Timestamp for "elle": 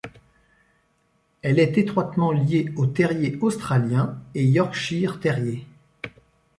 1.43-1.59